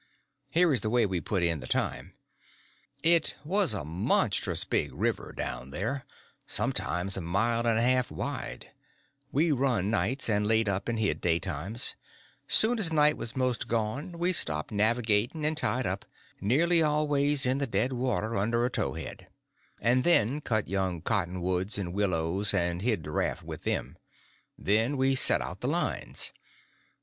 [0.49, 2.15] Here is the way we put in the time.
[3.03, 8.71] It was a monstrous big river down there—sometimes a mile and a half wide;
[9.31, 11.93] we run nights, and laid up and hid daytimes;
[12.47, 17.67] soon as night was most gone we stopped navigating and tied up—nearly always in the
[17.67, 19.27] dead water under a towhead;
[19.79, 23.95] and then cut young cottonwoods and willows, and hid the raft with them.
[24.57, 26.31] Then we set out the lines.